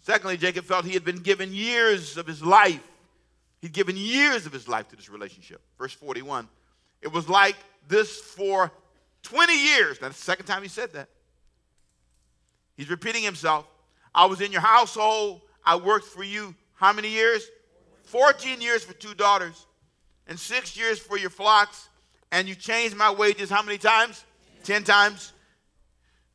[0.00, 2.82] Secondly, Jacob felt he had been given years of his life.
[3.60, 5.60] He'd given years of his life to this relationship.
[5.76, 6.48] Verse 41.
[7.02, 7.56] It was like
[7.86, 8.72] this for
[9.24, 9.98] 20 years.
[9.98, 11.08] That's the second time he said that.
[12.76, 13.66] He's repeating himself.
[14.14, 15.42] I was in your household.
[15.68, 17.46] I worked for you how many years?
[18.04, 19.66] 14 years for two daughters,
[20.26, 21.90] and six years for your flocks.
[22.32, 24.24] And you changed my wages how many times?
[24.64, 25.34] 10 times.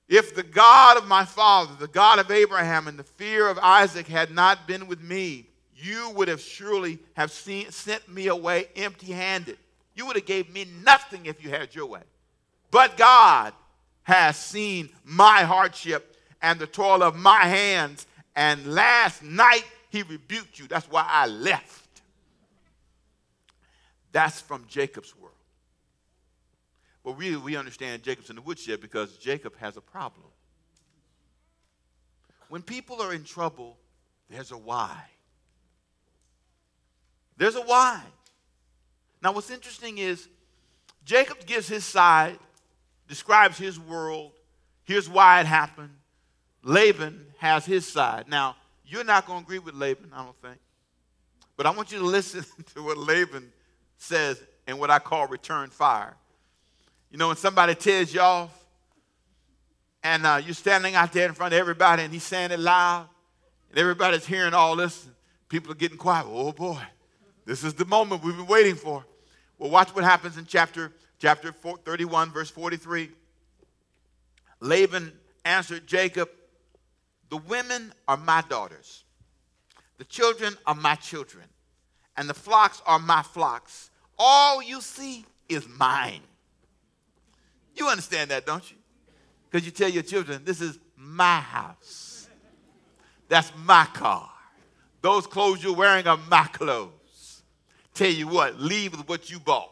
[0.08, 4.08] If the God of my father, the God of Abraham, and the fear of Isaac
[4.08, 9.58] had not been with me, you would have surely have seen, sent me away empty-handed.
[9.96, 12.02] You would have gave me nothing if you had your way.
[12.70, 13.54] But God
[14.04, 20.60] has seen my hardship and the toil of my hands, and last night he rebuked
[20.60, 20.68] you.
[20.68, 22.02] That's why I left.
[24.12, 25.34] That's from Jacob's world.
[27.04, 30.28] But really, we understand Jacob's in the woodshed because Jacob has a problem.
[32.50, 33.78] When people are in trouble,
[34.30, 34.96] there's a why.
[37.36, 38.02] There's a why.
[39.22, 40.28] Now, what's interesting is
[41.04, 42.38] Jacob gives his side,
[43.08, 44.32] describes his world.
[44.84, 45.96] Here's why it happened.
[46.64, 48.28] Laban has his side.
[48.28, 50.58] Now, you're not going to agree with Laban, I don't think.
[51.58, 53.52] But I want you to listen to what Laban
[53.98, 56.16] says in what I call return fire.
[57.12, 58.52] You know, when somebody tears you off
[60.02, 63.08] and uh, you're standing out there in front of everybody and he's saying it loud
[63.70, 65.08] and everybody's hearing all this,
[65.48, 66.26] people are getting quiet.
[66.28, 66.82] Oh boy,
[67.46, 69.06] this is the moment we've been waiting for.
[69.60, 73.12] Well, watch what happens in chapter, chapter 31, verse 43.
[74.60, 75.14] Laban
[75.46, 76.30] answered Jacob,
[77.34, 79.06] The women are my daughters,
[79.98, 81.46] the children are my children,
[82.16, 83.90] and the flocks are my flocks.
[84.20, 86.22] All you see is mine.
[87.76, 88.78] You understand that, don't you?
[89.50, 92.28] Because you tell your children, This is my house.
[93.30, 94.30] That's my car.
[95.02, 97.42] Those clothes you're wearing are my clothes.
[97.96, 99.72] Tell you what, leave with what you bought.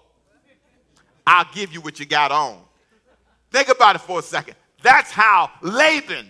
[1.27, 2.59] I'll give you what you got on.
[3.51, 4.55] Think about it for a second.
[4.81, 6.27] That's how Laban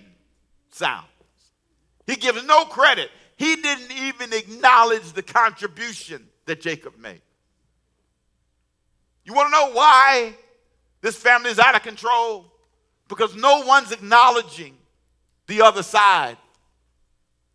[0.72, 1.06] sounds.
[2.08, 3.10] He gives no credit.
[3.38, 7.22] He didn't even acknowledge the contribution that Jacob made.
[9.24, 10.36] You want to know why
[11.02, 12.46] this family is out of control?
[13.08, 14.78] Because no one's acknowledging
[15.48, 16.38] the other side.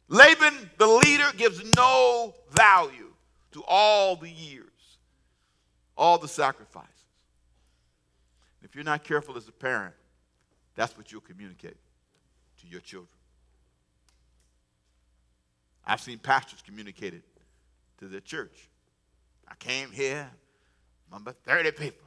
[0.09, 3.13] Laban, the leader, gives no value
[3.53, 4.99] to all the years,
[5.97, 6.91] all the sacrifices.
[8.63, 9.95] If you're not careful as a parent,
[10.75, 11.77] that's what you'll communicate
[12.61, 13.16] to your children.
[15.87, 17.23] I've seen pastors communicate it
[17.99, 18.69] to the church.
[19.49, 20.29] I came here,
[21.11, 22.07] number 30 people,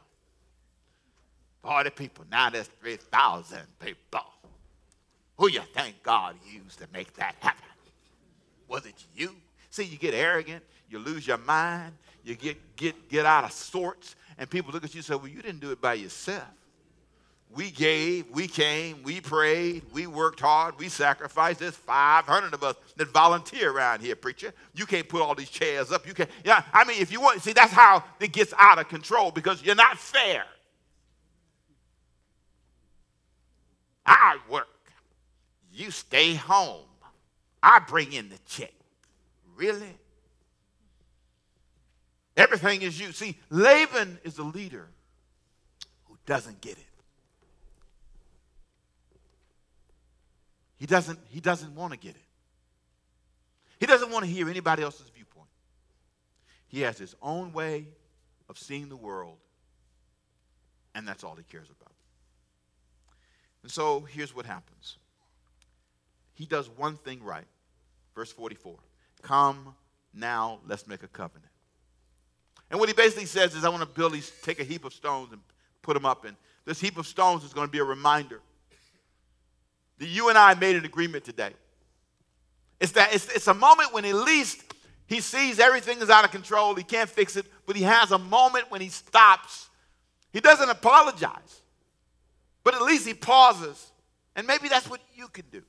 [1.64, 2.26] 40 people.
[2.30, 4.22] Now there's 3,000 people.
[5.38, 7.64] Who you think God used to make that happen?
[8.68, 9.36] Was it you?
[9.70, 14.16] See, you get arrogant, you lose your mind, you get, get, get out of sorts,
[14.38, 16.44] and people look at you and say, Well, you didn't do it by yourself.
[17.52, 21.60] We gave, we came, we prayed, we worked hard, we sacrificed.
[21.60, 24.54] There's 500 of us that volunteer around here, preacher.
[24.76, 26.08] You can't put all these chairs up.
[26.08, 26.30] You can't.
[26.44, 29.64] Yeah, I mean, if you want, see, that's how it gets out of control because
[29.64, 30.44] you're not fair.
[34.06, 34.68] I work.
[35.74, 36.86] You stay home.
[37.64, 38.74] I bring in the check.
[39.56, 39.98] Really?
[42.38, 43.12] Everything is you.
[43.12, 44.88] See, Laban is a leader
[46.06, 46.89] who doesn't get it.
[50.80, 52.22] He doesn't, he doesn't want to get it.
[53.80, 55.48] He doesn't want to hear anybody else's viewpoint.
[56.68, 57.88] He has his own way
[58.48, 59.38] of seeing the world,
[60.96, 61.94] and that's all he cares about.
[63.62, 64.98] And so here's what happens
[66.34, 67.48] he does one thing right.
[68.16, 68.78] Verse 44
[69.22, 69.76] Come
[70.14, 71.52] now, let's make a covenant.
[72.72, 74.94] And what he basically says is, I want to build these, take a heap of
[74.94, 75.42] stones and
[75.82, 76.26] put them up.
[76.26, 78.42] And this heap of stones is going to be a reminder
[80.00, 81.52] that you and I made an agreement today.
[82.80, 84.64] It's that it's, it's a moment when at least
[85.06, 86.76] he sees everything is out of control.
[86.76, 89.70] He can't fix it, but he has a moment when he stops.
[90.32, 91.62] He doesn't apologize,
[92.64, 93.92] but at least he pauses.
[94.36, 95.64] And maybe that's what you can do.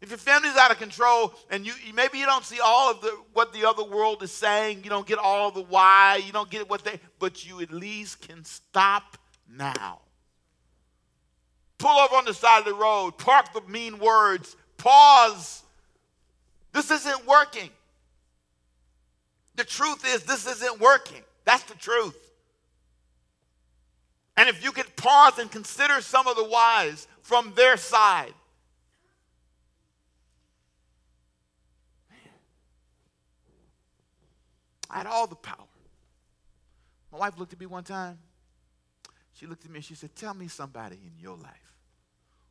[0.00, 3.08] If your family's out of control and you maybe you don't see all of the
[3.32, 6.68] what the other world is saying, you don't get all the why, you don't get
[6.68, 9.16] what they but you at least can stop
[9.48, 10.00] now.
[11.78, 15.62] Pull over on the side of the road, park the mean words, pause.
[16.72, 17.70] This isn't working.
[19.56, 21.22] The truth is this isn't working.
[21.44, 22.16] That's the truth.
[24.36, 28.34] And if you could pause and consider some of the whys from their side,
[34.90, 35.56] I had all the power.
[37.12, 38.18] My wife looked at me one time.
[39.34, 41.65] She looked at me and she said, Tell me somebody in your life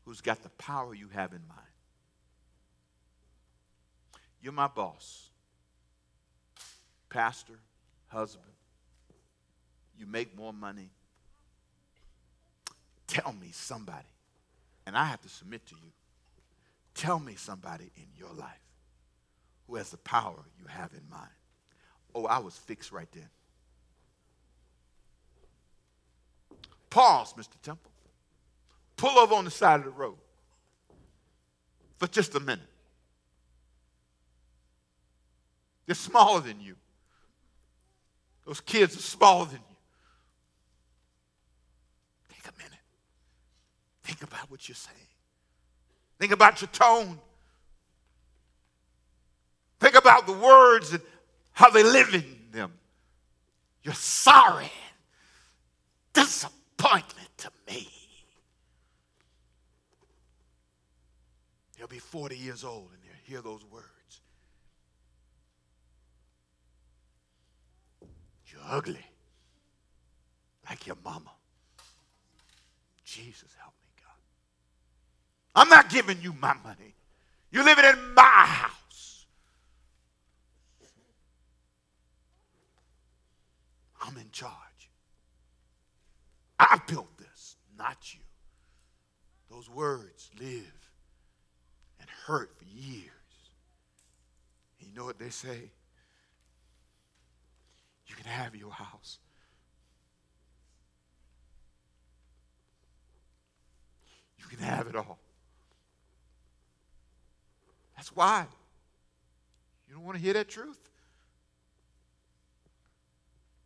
[0.05, 1.61] who's got the power you have in mind.
[4.41, 5.29] You're my boss,
[7.09, 7.59] pastor,
[8.07, 8.45] husband.
[9.97, 10.89] You make more money.
[13.07, 14.07] Tell me somebody,
[14.85, 15.91] and I have to submit to you.
[16.93, 18.51] Tell me somebody in your life
[19.67, 21.29] who has the power you have in mind.
[22.13, 23.29] Oh, I was fixed right then.
[26.89, 27.61] Pause, Mr.
[27.61, 27.91] Temple.
[28.97, 30.17] Pull over on the side of the road
[31.97, 32.69] for just a minute.
[35.85, 36.75] They're smaller than you.
[38.45, 39.77] Those kids are smaller than you.
[42.33, 42.79] Take a minute.
[44.03, 44.97] Think about what you're saying.
[46.19, 47.19] Think about your tone.
[49.79, 51.01] Think about the words and
[51.51, 52.71] how they live in them.
[53.83, 54.71] You're sorry.
[56.13, 57.89] Disappointment to me.
[61.85, 63.85] They'll be 40 years old and they'll hear those words.
[68.47, 69.05] You're ugly.
[70.67, 71.29] Like your mama.
[73.03, 75.61] Jesus, help me, God.
[75.61, 76.95] I'm not giving you my money.
[77.51, 79.27] You're living in my house.
[84.01, 84.89] I'm in charge.
[86.59, 88.21] I built this, not you.
[89.51, 90.84] Those words live
[92.25, 93.11] hurt for years.
[94.79, 95.69] And you know what they say?
[98.07, 99.19] You can have your house.
[104.39, 105.19] You can have it all.
[107.95, 108.45] That's why.
[109.87, 110.79] You don't want to hear that truth.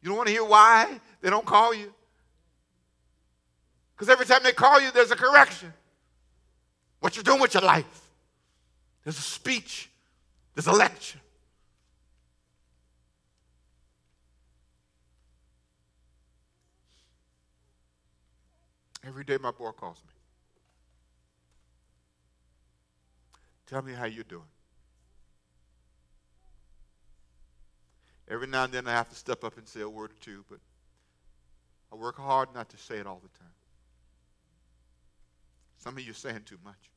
[0.02, 1.94] You don't want to hear why they don't call you.
[3.96, 5.74] Because every time they call you, there's a correction.
[7.00, 8.09] What you're doing with your life.
[9.10, 9.90] There's a speech.
[10.54, 11.18] There's a lecture.
[19.04, 20.14] Every day my boy calls me.
[23.66, 24.44] Tell me how you're doing.
[28.28, 30.46] Every now and then I have to step up and say a word or two,
[30.48, 30.60] but
[31.92, 33.56] I work hard not to say it all the time.
[35.80, 36.92] Some of you are saying too much.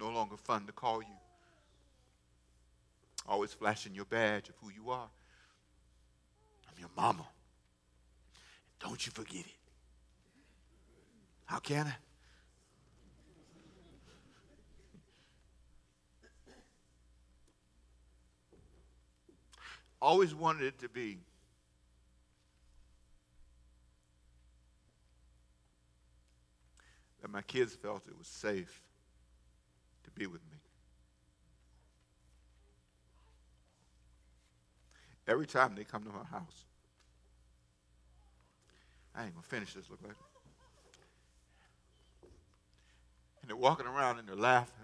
[0.00, 1.08] No longer fun to call you.
[3.28, 5.10] Always flashing your badge of who you are.
[6.66, 7.26] I'm your mama.
[8.80, 9.58] Don't you forget it.
[11.44, 11.94] How can I?
[20.00, 21.18] Always wanted it to be
[27.20, 28.82] that my kids felt it was safe
[30.20, 30.58] be with me.
[35.26, 36.66] Every time they come to my house,
[39.14, 40.12] I ain't gonna finish this, look like.
[43.40, 44.74] And they're walking around and they're laughing.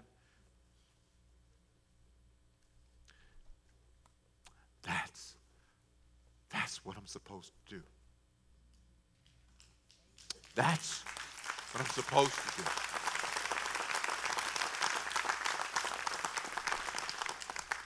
[4.81, 5.35] That's
[6.49, 7.81] that's what I'm supposed to do.
[10.55, 11.03] That's
[11.73, 12.86] what I'm supposed to do.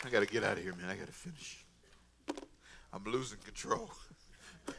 [0.04, 0.89] I got to get out of here, man.
[0.89, 1.66] I got to finish.
[2.91, 3.89] I'm losing control.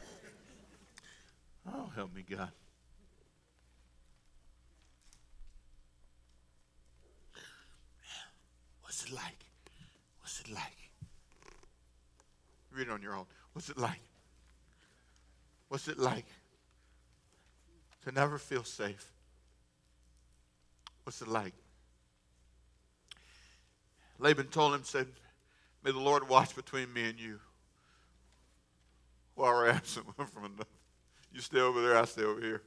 [1.73, 2.51] oh, help me, God.
[8.81, 9.45] What's it like?
[10.19, 10.77] What's it like?
[12.71, 13.25] Read it on your own.
[13.53, 14.01] What's it like?
[15.69, 16.25] What's it like
[18.03, 19.11] to never feel safe?
[21.03, 21.53] What's it like?
[24.23, 25.07] Laban told him, said,
[25.83, 27.39] May the Lord watch between me and you
[29.35, 30.63] while we're absent one from another.
[31.33, 32.61] You stay over there, I stay over here.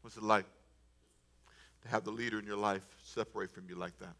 [0.00, 0.46] What's it like
[1.82, 4.14] to have the leader in your life separate from you like that?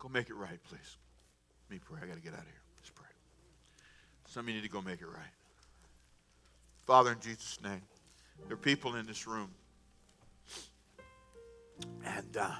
[0.00, 0.96] Go make it right, please.
[1.70, 2.00] Let me pray.
[2.02, 2.60] I got to get out of here.
[2.76, 3.06] Let's pray.
[4.26, 5.32] Some of you need to go make it right.
[6.86, 7.82] Father, in Jesus' name,
[8.48, 9.50] there are people in this room,
[12.04, 12.50] and uh,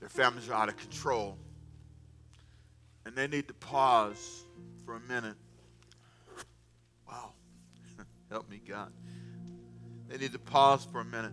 [0.00, 1.38] their families are out of control,
[3.06, 4.44] and they need to pause
[4.84, 5.36] for a minute.
[7.08, 7.32] Wow.
[8.30, 8.92] Help me, God.
[10.08, 11.32] They need to pause for a minute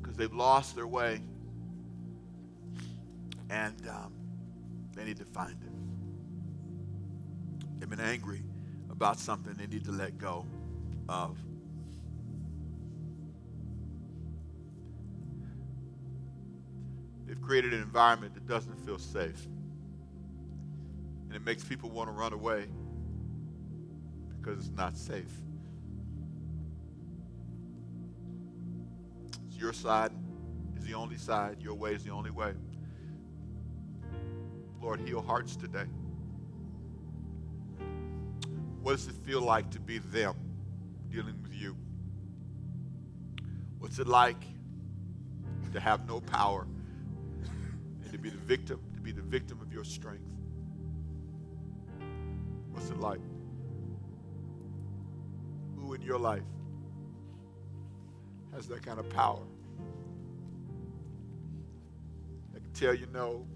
[0.00, 1.20] because they've lost their way
[3.50, 4.12] and um,
[4.94, 5.72] they need to find it.
[7.78, 8.42] They've been angry
[8.90, 10.44] about something they need to let go
[11.08, 11.38] of.
[17.38, 19.46] They've created an environment that doesn't feel safe.
[21.26, 22.66] And it makes people want to run away
[24.28, 25.30] because it's not safe.
[29.46, 30.10] It's your side,
[30.76, 32.54] is the only side, your way is the only way.
[34.80, 35.86] Lord, heal hearts today.
[38.82, 40.34] What does it feel like to be them
[41.10, 41.76] dealing with you?
[43.78, 44.42] What's it like
[45.72, 46.66] to have no power
[48.08, 50.24] and to be the victim, to be the victim of your strength?
[52.70, 53.20] What's it like?
[55.76, 56.42] Who in your life
[58.54, 59.42] has that kind of power?
[62.54, 63.46] That can tell you no,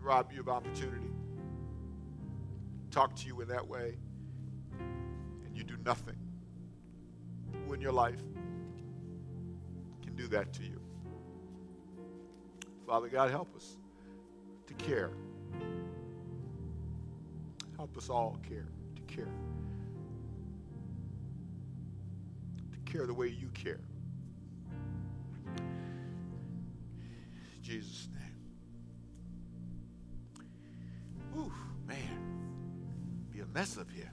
[0.00, 1.12] rob you of opportunity,
[2.90, 3.98] talk to you in that way,
[4.80, 6.16] and you do nothing.
[7.66, 8.22] Who in your life
[10.02, 10.80] can do that to you?
[12.92, 13.78] Father God, help us
[14.66, 15.12] to care.
[17.78, 19.32] Help us all care, to care.
[22.70, 23.80] To care the way you care.
[27.56, 28.36] In Jesus' name.
[31.34, 31.52] Ooh,
[31.86, 31.96] man.
[33.32, 34.12] Be a mess up here.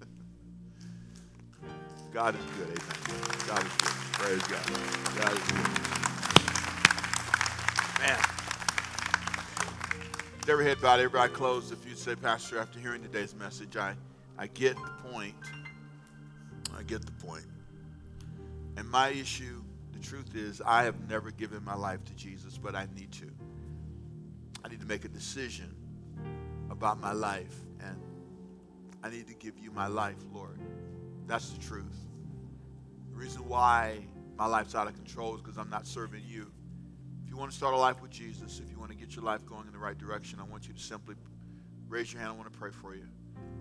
[2.14, 2.78] God is good, amen.
[3.48, 3.92] God is good.
[4.12, 4.64] Praise God.
[5.18, 6.05] God is good.
[8.06, 8.18] Man.
[10.38, 13.76] With every head bowed, every eye closed, if you'd say, Pastor, after hearing today's message,
[13.76, 13.94] I,
[14.38, 15.34] I get the point.
[16.76, 17.46] I get the point.
[18.76, 19.60] And my issue,
[19.92, 23.26] the truth is, I have never given my life to Jesus, but I need to.
[24.64, 25.74] I need to make a decision
[26.70, 28.00] about my life, and
[29.02, 30.60] I need to give you my life, Lord.
[31.26, 32.06] That's the truth.
[33.10, 33.98] The reason why
[34.36, 36.52] my life's out of control is because I'm not serving you.
[37.36, 39.22] If you want to start a life with Jesus, if you want to get your
[39.22, 41.16] life going in the right direction, I want you to simply
[41.86, 42.32] raise your hand.
[42.32, 43.06] I want to pray for you.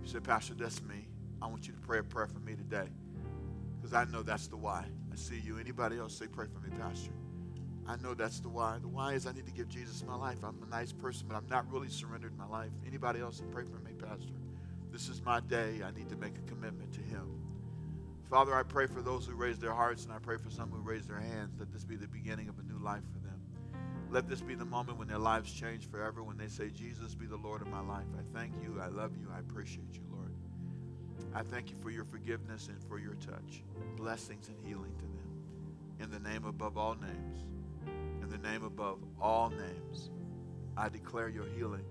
[0.01, 1.09] You say, Pastor, that's me.
[1.41, 2.87] I want you to pray a prayer for me today
[3.75, 4.85] because I know that's the why.
[5.11, 5.57] I see you.
[5.57, 7.11] Anybody else say, pray for me, Pastor?
[7.85, 8.77] I know that's the why.
[8.79, 10.45] The why is I need to give Jesus my life.
[10.45, 12.71] I'm a nice person, but I'm not really surrendered my life.
[12.87, 14.35] Anybody else say pray for me, Pastor?
[14.89, 15.81] This is my day.
[15.85, 17.29] I need to make a commitment to Him.
[18.29, 20.79] Father, I pray for those who raise their hearts, and I pray for some who
[20.79, 21.55] raise their hands.
[21.59, 23.24] Let this be the beginning of a new life for them.
[24.15, 27.25] Let this be the moment when their lives change forever, when they say, Jesus, be
[27.25, 28.05] the Lord of my life.
[28.17, 28.79] I thank you.
[28.81, 29.27] I love you.
[29.35, 30.31] I appreciate you, Lord.
[31.33, 33.61] I thank you for your forgiveness and for your touch.
[33.97, 35.99] Blessings and healing to them.
[35.99, 37.43] In the name above all names,
[38.21, 40.11] in the name above all names,
[40.77, 41.83] I declare your healing.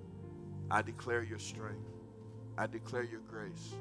[0.70, 1.92] I declare your strength.
[2.56, 3.74] I declare your grace.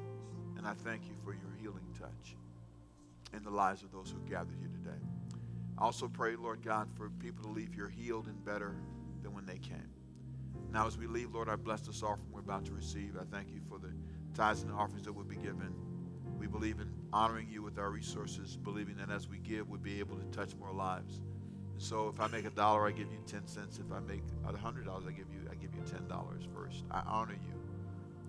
[0.58, 2.36] And I thank you for your healing touch
[3.32, 5.13] in the lives of those who gathered here today.
[5.78, 8.76] I also pray, Lord God, for people to leave here healed and better
[9.22, 9.90] than when they came.
[10.72, 13.16] Now, as we leave, Lord, I bless this offering we're about to receive.
[13.20, 13.92] I thank you for the
[14.34, 15.74] tithes and offerings that will be given.
[16.38, 20.00] We believe in honoring you with our resources, believing that as we give, we'll be
[20.00, 21.20] able to touch more lives.
[21.72, 23.78] And so if I make a dollar, I give you 10 cents.
[23.78, 26.84] If I make a hundred dollars, I give you I give you ten dollars first.
[26.90, 27.54] I honor you.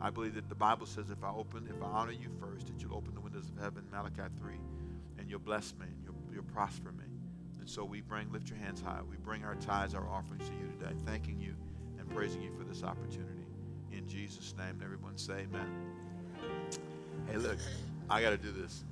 [0.01, 2.81] I believe that the Bible says if I open, if I honor you first, that
[2.81, 4.53] you'll open the windows of heaven, Malachi 3,
[5.17, 7.05] and you'll bless me and you'll, you'll prosper me.
[7.65, 8.99] And so we bring, lift your hands high.
[9.09, 11.55] We bring our tithes, our offerings to you today, thanking you
[11.97, 13.47] and praising you for this opportunity.
[13.91, 15.67] In Jesus' name, everyone say amen.
[17.27, 17.57] Hey, look,
[18.07, 18.85] I got to do this.